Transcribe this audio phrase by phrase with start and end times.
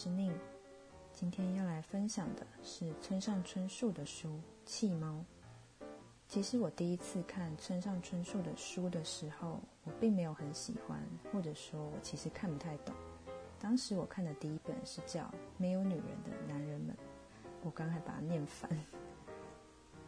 [0.00, 0.32] 是宁，
[1.12, 4.28] 今天要来分享的是村上春树的书
[4.64, 5.24] 《弃猫》。
[6.28, 11.02] 其实我第一次看村上春树的书的时候，我并没有很喜欢，
[11.32, 12.94] 或者说我其实看不太懂。
[13.58, 15.22] 当时我看的第一本是叫
[15.56, 16.94] 《没有女人的男人们》，
[17.64, 18.70] 我刚还把它念反。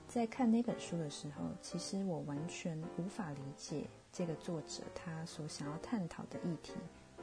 [0.06, 6.74] 在看那本书的时候，其实我完全无法理解这个作者他所想要探讨的议题，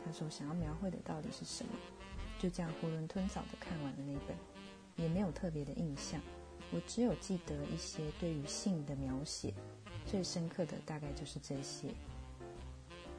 [0.04, 1.71] 他所想要描绘的到底是什么。
[2.39, 4.36] 就这样囫囵吞枣的看完了那本，
[4.95, 6.21] 也没有特别的印象。
[6.71, 9.54] 我只有记得一些对于性的描写，
[10.05, 11.87] 最深刻的大概就是这些。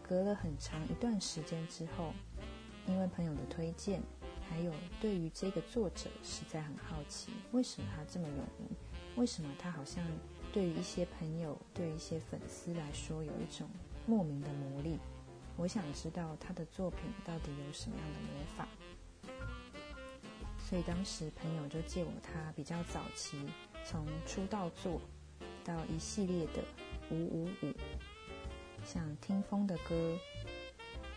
[0.02, 2.12] 隔了很长一段时间之后，
[2.86, 4.00] 因为朋友的推荐，
[4.48, 8.68] 还有对于这个作者实在很好奇，为什么他这么有名？
[9.16, 10.04] 为什么他好像
[10.52, 13.68] 对于一些朋友、对于一些粉丝来说有一种
[14.06, 14.98] 莫名的魔力？
[15.56, 18.68] 我想知道他的作品到底有什么样的魔法。
[20.68, 23.38] 所以当时朋友就借我他比较早期
[23.87, 25.01] 从出道作
[25.65, 26.62] 到一系列的
[27.10, 27.73] 五五五，
[28.84, 30.15] 像听风的歌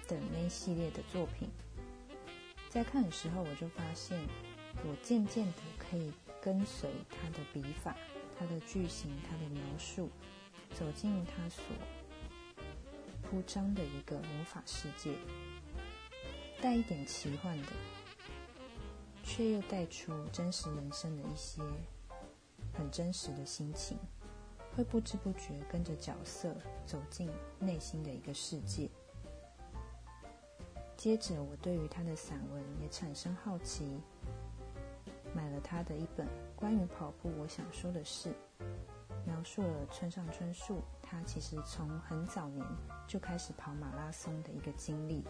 [0.07, 1.49] 等那系列的作品，
[2.69, 4.17] 在看的时候我就发现，
[4.85, 7.93] 我渐渐的可以跟随他的笔法、
[8.39, 10.09] 他的句型、他的描述，
[10.73, 11.61] 走进他所
[13.21, 15.13] 铺张的一个魔法世界，
[16.61, 17.67] 带一点奇幻的。
[19.33, 21.61] 却又带出真实人生的一些
[22.73, 23.97] 很真实的心情，
[24.75, 26.53] 会不知不觉跟着角色
[26.85, 28.89] 走进内心的一个世界。
[30.97, 34.01] 接着，我对于他的散文也产生好奇，
[35.33, 38.33] 买了他的一本关于跑步我想说的事，
[39.25, 42.65] 描述了村上春树他其实从很早年
[43.07, 45.23] 就开始跑马拉松的一个经历。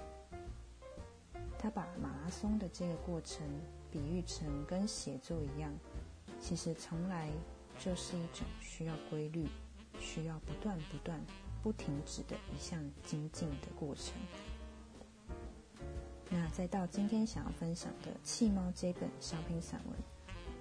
[1.60, 3.46] 他把马拉松的这个过程
[3.92, 5.72] 比喻成跟写作一样，
[6.40, 7.30] 其实从来
[7.78, 9.46] 就是一种需要规律、
[10.00, 11.20] 需要不断不断
[11.62, 14.14] 不停止的一项精进的过程。
[16.30, 19.96] 那再到今天想要分享的《弃猫》这本小品散文，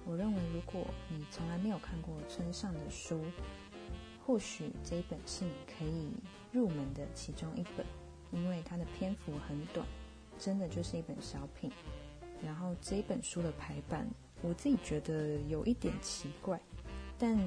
[0.05, 3.23] 我认为如果你从来没有看过村上的书，
[4.25, 6.11] 或许这一本是你可以
[6.51, 7.85] 入门的其中一本，
[8.31, 9.87] 因为它的篇幅很短。
[10.39, 11.71] 真的就是一本小品，
[12.43, 14.07] 然后这本书的排版，
[14.41, 16.59] 我自己觉得有一点奇怪，
[17.17, 17.37] 但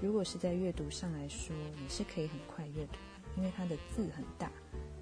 [0.00, 2.98] 如果是在阅读上来说，你是可以很快阅读，
[3.36, 4.50] 因为它的字很大，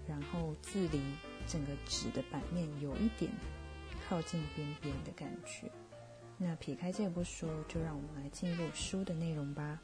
[0.08, 1.00] 然后字离
[1.46, 3.30] 整个纸的版面有一点
[4.08, 5.70] 靠近边边的感觉。
[6.38, 9.80] 那撇开这个不说，就让我们来进入书的内容吧。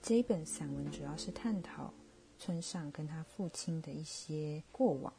[0.00, 1.92] 这一本散文主要是探讨
[2.40, 5.12] 村上跟他父亲的一些过往，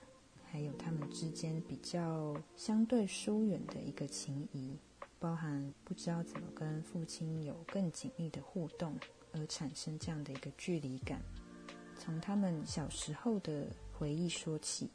[0.44, 4.76] 还有他们之间比较相对疏远的一个情谊，
[5.20, 8.98] 包含不知道怎么跟父亲有更紧密的互动，
[9.34, 11.22] 而产生这样的一个距离感。
[12.00, 14.90] 从他们小时候的回忆说起。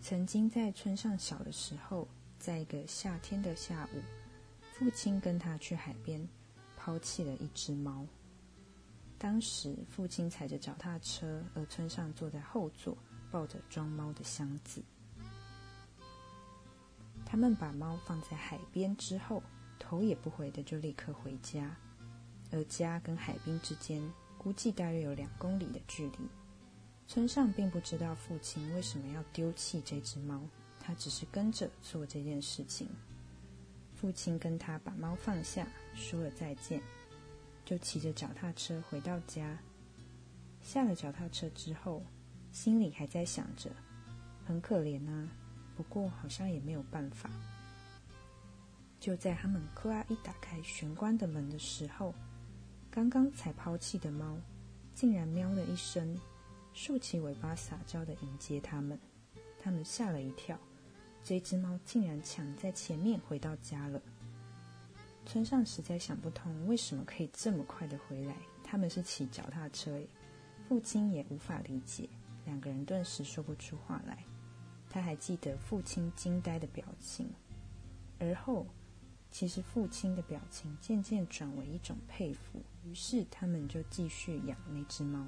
[0.00, 2.08] 曾经在村上小的时候，
[2.40, 4.00] 在一个夏天的下午，
[4.72, 6.26] 父亲跟他去海边，
[6.74, 8.06] 抛弃了一只猫。
[9.18, 12.96] 当时父亲踩着脚踏车，而村上坐在后座，
[13.30, 14.82] 抱着装猫的箱子。
[17.26, 19.42] 他们把猫放在海边之后，
[19.78, 21.76] 头也不回的就立刻回家，
[22.50, 24.02] 而家跟海滨之间，
[24.38, 26.18] 估计大约有两公里的距离。
[27.06, 30.40] 村上并不知道父亲为什么要丢弃这只猫，
[30.90, 32.88] 他只是跟着做这件事情。
[33.94, 35.64] 父亲跟他把猫放下，
[35.94, 36.82] 说了再见，
[37.64, 39.56] 就骑着脚踏车回到家。
[40.62, 42.02] 下了脚踏车之后，
[42.50, 43.70] 心里还在想着，
[44.44, 45.28] 很可怜啊，
[45.76, 47.30] 不过好像也没有办法。
[48.98, 52.12] 就在他们“咔”一打开玄关的门的时候，
[52.90, 54.36] 刚刚才抛弃的猫，
[54.92, 56.18] 竟然喵了一声。
[56.72, 58.98] 竖起尾巴撒娇的迎接他们，
[59.62, 60.58] 他们吓了一跳。
[61.22, 64.00] 这只猫竟然抢在前面回到家了。
[65.26, 68.34] 村上实在想不通，为什么可以这么快的回来？
[68.64, 70.00] 他们是骑脚踏车
[70.68, 72.08] 父亲也无法理解，
[72.44, 74.24] 两个人顿时说不出话来。
[74.88, 77.28] 他还记得父亲惊呆的表情，
[78.18, 78.66] 而后，
[79.30, 82.60] 其实父亲的表情渐渐转为一种佩服。
[82.84, 85.24] 于是他们就继续养那只猫。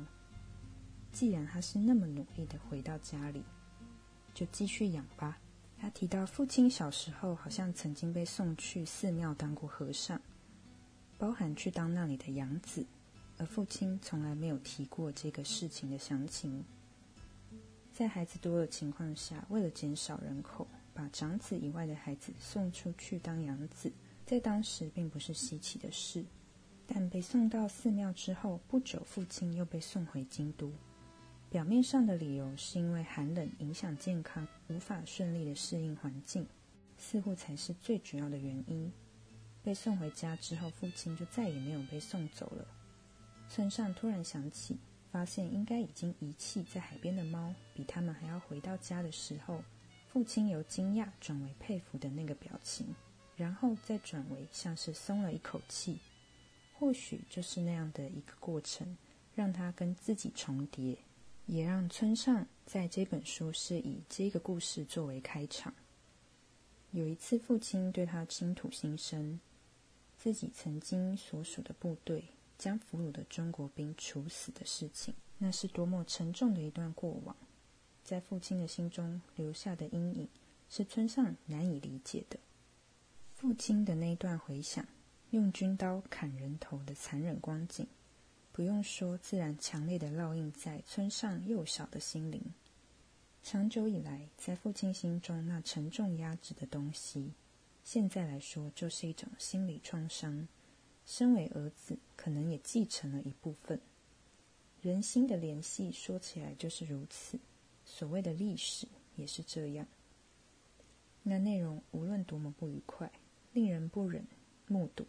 [1.12, 3.44] 既然他是那么努力的回到家里，
[4.34, 5.38] 就继续养吧。
[5.82, 10.20] 他提到父亲小时候好像曾经被送去寺庙当过和尚，
[11.18, 12.86] 包含去当那里的养子，
[13.36, 16.64] 而父亲从来没有提过这个事情的详情。
[17.92, 23.90] 在孩子多的情况下，为了减少人口，把长子以外的孩子送出去当养子，
[24.24, 26.24] 在当时并不是稀奇的事。
[26.86, 30.70] 但被送到寺庙之后不久，父亲又被送回京都。
[31.52, 36.46] 表面上的理由是因为寒冷影响健康，无法顺利的适应环境，
[36.96, 38.90] 似乎才是最主要的原因。
[39.62, 42.66] 被送回家之后，父亲就再也没有被送走了。
[43.50, 44.78] 村上突然想起，
[45.10, 49.62] 发现应该已经遗弃在海边的猫，比他们还要回到家的时候，
[50.08, 52.86] 父亲由惊讶转为佩服的那个表情，
[53.36, 55.98] 然后再转为像是松了一口气。
[56.78, 58.96] 或许就是那样的一个过程，
[59.34, 60.96] 让他跟自己重叠，
[61.52, 65.70] 也让村上在这本书是以这个故事作为开场。
[66.92, 69.38] 有一次，父亲对他倾吐心声，
[70.16, 72.24] 自己曾经所属的部队
[72.56, 77.36] 将俘虏的中国兵处死的事情，那是多么沉重的一段过往，
[78.02, 80.26] 在父亲的心中留下的阴影，
[80.70, 82.38] 是村上难以理解的。
[83.34, 84.82] 父亲的那段回想。
[85.32, 87.86] 用军刀砍人头的残忍光景，
[88.52, 92.40] 不用说，自然强烈的烙印在村上幼小的心灵。
[93.42, 97.32] 长久以来，在父亲心中那沉重压制的东西，
[97.82, 100.46] 现在来说就是一种心理创伤。
[101.06, 103.80] 身为儿子，可能也继承了一部分。
[104.82, 107.38] 人心的联系，说起来就是如此。
[107.84, 109.86] 所谓的历史也是这样。
[111.22, 113.10] 那内容无论多么不愉快，
[113.52, 114.24] 令人不忍
[114.66, 115.06] 目睹。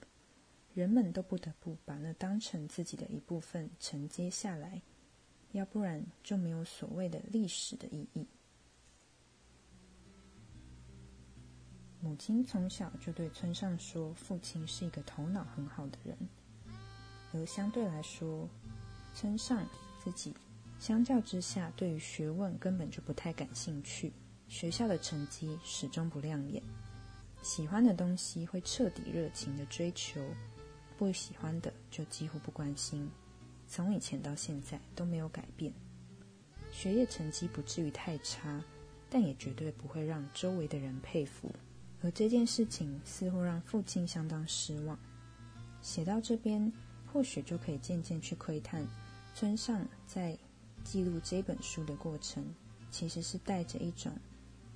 [0.73, 4.81] 人们都不得不把那当成自己的一部分承接下来，
[5.51, 8.25] 要不然就没有所谓的历史的意义。
[12.01, 16.17] 母亲从小就对村上说，父亲是一个头脑很好的人，
[17.33, 18.49] 而相对来说，
[19.13, 19.65] 村上
[20.03, 20.35] 自己
[20.79, 24.11] 相较之下，对于学问根本就不太感兴趣，
[24.49, 26.61] 学校的成绩始终不亮眼，
[27.41, 30.19] 喜欢的东西会彻底热情的追求。
[30.97, 33.09] 不喜欢的就几乎不关心，
[33.67, 35.73] 从以前到现在都没有改变。
[36.71, 38.63] 学业成绩不至于太差，
[39.09, 41.53] 但也绝对不会让周围的人佩服。
[42.01, 44.97] 而这件事情似乎让父亲相当失望。
[45.81, 46.71] 写到这边，
[47.11, 48.85] 或许就可以渐渐去窥探
[49.35, 50.37] 村上在
[50.83, 52.43] 记录这本书的过程，
[52.91, 54.11] 其实是带着一种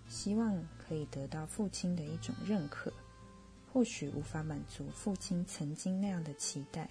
[0.07, 2.91] 希望可以得到父亲的一种认可。
[3.77, 6.89] 或许无法满足父亲曾经那样的期待，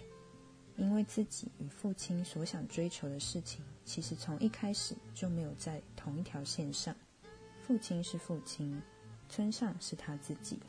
[0.76, 6.94] 因为自己与父亲所想追求的事情，其实从一开始就没有在同一条线上。
[7.60, 8.80] 父亲是父亲，
[9.28, 10.60] 村上是他自己，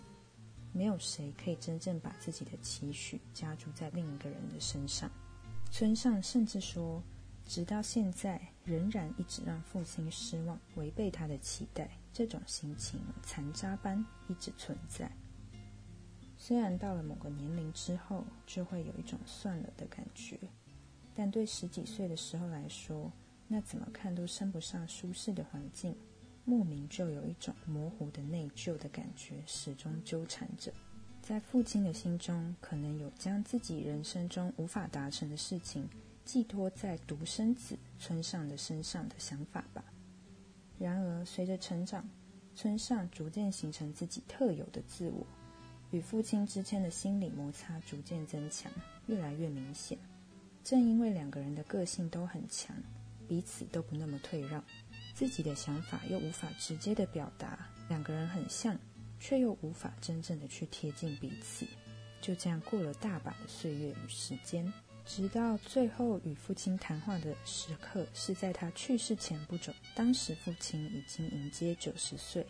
[0.74, 5.08] 没有谁可以真正把自己的期许加注在另一个人的身上。
[5.70, 7.00] 村上甚至说，
[7.46, 15.12] 直到现在仍然一直让父亲失望，违背他的期待，这种心情残渣般一直存在。
[16.38, 20.38] 虽然到了某个年龄之后，就会有一种算了的感觉，
[21.16, 23.12] 但对十几岁的时候来说，
[23.48, 25.96] 那怎么看都称不上舒适的环境，
[26.46, 30.72] 莫名就有一种模糊的内疚的感觉，始终纠缠着。
[31.22, 35.90] 在父亲的心中，可能有将自己人生中无法达成的事情，
[36.24, 39.84] 寄托在独生子村上的身上的想法吧。
[40.78, 42.08] 然而，随着成长，
[42.56, 45.26] 村上逐渐形成自己特有的自我。
[45.92, 48.72] 与父亲之间的心理摩擦逐渐增强，
[49.08, 49.98] 越来越明显。
[50.64, 52.76] 正因为两个人的个性都很强，
[53.28, 54.62] 彼此都不那么退让，
[55.14, 58.78] 自己的想法又无法直接的表达，两个人很像，
[59.20, 61.66] 却又无法真正的去贴近彼此。
[62.20, 64.72] 就这样过了大把的岁月与时间，
[65.06, 69.72] 直到最后与父亲谈话的时刻，是在他去世前不久。
[69.96, 72.46] 当时父亲已经迎接九十岁，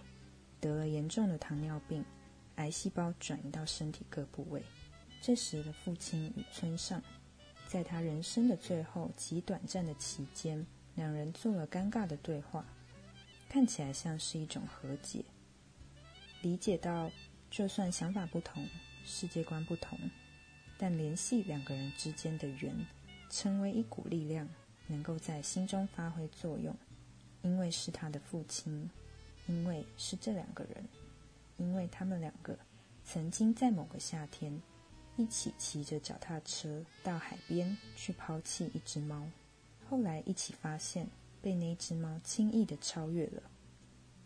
[0.59, 2.03] 得了严重的糖尿病。
[2.57, 4.61] 癌细胞转移到身体各部位。
[5.19, 7.01] 这时的父亲与村上，
[7.67, 10.63] 在他人生的最后极短暂的期间，
[10.95, 12.63] 两人做了尴尬的对话，
[13.49, 15.25] 看起来像是一种和解。
[16.43, 17.11] 理解到，
[17.49, 18.67] 就算想法不同、
[19.03, 19.97] 世界观不同，
[20.77, 22.73] 但联系两个人之间的缘，
[23.29, 24.47] 成为一股力量，
[24.85, 26.75] 能够在心中发挥作用。
[27.41, 28.89] 因为是他的父亲，
[29.47, 30.83] 因为是这两个人。
[31.57, 32.57] 因为他们两个
[33.03, 34.61] 曾经在某个夏天
[35.15, 39.27] 一起骑着脚踏车到海边去抛弃一只猫，
[39.89, 41.07] 后来一起发现
[41.41, 43.41] 被那只猫轻易的超越了。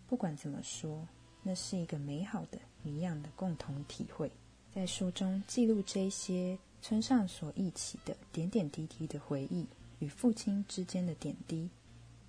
[0.07, 1.07] 不管怎么说，
[1.41, 4.29] 那是一个美好的、一样的共同体会。
[4.73, 9.65] 在书中记录这些村上所忆起的点点滴滴的回忆
[9.99, 11.69] 与父亲之间的点滴，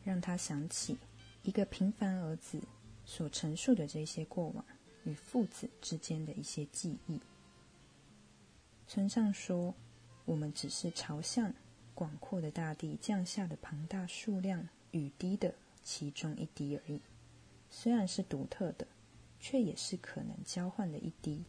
[0.04, 0.96] 让他想起
[1.42, 2.60] 一个平凡儿子
[3.04, 4.64] 所陈述的这些过往
[5.04, 7.20] 与父子之间的一些记忆。
[8.86, 9.74] 村上说
[10.26, 11.52] ：“我们只是朝向
[11.94, 17.00] 广阔的大地降下的庞大数量雨滴的其中一滴而已，
[17.70, 18.86] 虽然是独特的，
[19.40, 21.44] 却也是可能交换的一滴。”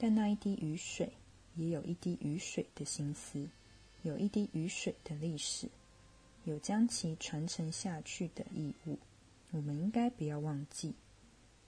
[0.00, 1.12] 但那一滴雨水，
[1.56, 3.48] 也有一滴雨水的心思，
[4.02, 5.68] 有一滴雨水的历史，
[6.44, 8.96] 有将其传承下去的义务。
[9.50, 10.94] 我们应该不要忘记，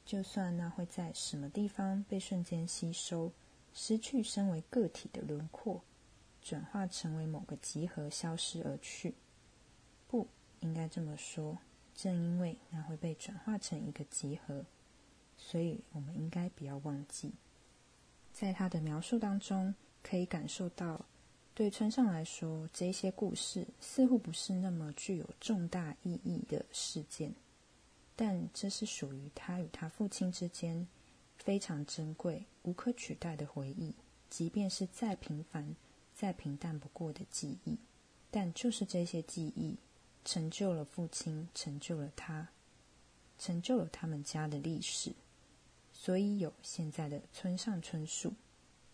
[0.04, 3.30] 就算那会在什么地方被瞬间吸收，
[3.72, 5.82] 失去身为个体的轮廓，
[6.42, 9.14] 转化成为某个集合，消失而去。
[10.08, 10.26] 不
[10.60, 11.56] 应该这么说，
[11.94, 14.64] 正因为那会被转化成一个集合，
[15.36, 17.32] 所以我们应该不要忘记。
[18.32, 21.04] 在他的描述当中，可以感受到，
[21.54, 27.32] 对村上来说，这些故事似乎不是那么具有重大意义的事件，
[28.20, 30.86] 但这是属于他与他父亲之间
[31.38, 33.94] 非常珍贵、无可取代的回忆。
[34.28, 35.74] 即便是再平凡、
[36.14, 37.78] 再平淡不过的记忆，
[38.30, 39.78] 但就是这些记忆，
[40.22, 42.46] 成就了父亲，成就了他，
[43.38, 45.14] 成就了他们家的历史。
[45.94, 48.34] 所以有现在的村上春树，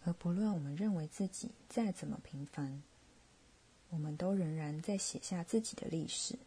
[0.04, 2.80] 而不论我们认为自己再怎么平凡，
[3.90, 6.38] 我们都仍然在写下自己的历史，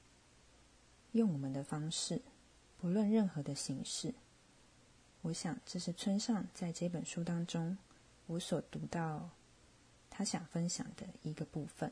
[1.12, 2.21] 用我们的方式，
[2.79, 4.13] 不论任何的形式。
[5.21, 7.77] 我想这是村上在这本书当中
[8.25, 9.29] 我所读到
[10.09, 11.91] 他想分享的一个部分。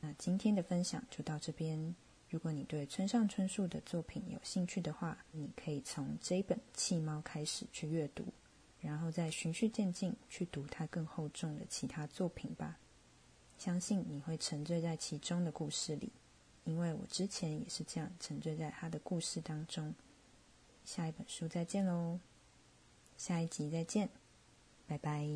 [0.00, 1.94] 那今天的分享就到这边。
[2.28, 8.24] 如果你对村上春树的作品有兴趣的话，你可以从这本《弃猫》开始去阅读，
[8.80, 12.78] 然后再循序渐进去读他更厚重的其他作品吧。
[13.58, 16.10] 相信你会沉醉在其中的故事里，
[16.64, 19.92] 因为我之前也是这样沉醉在他的故事当中。
[20.84, 22.18] 下一本书再见喽，
[23.16, 24.08] 下一集再见，
[24.86, 25.26] 拜拜。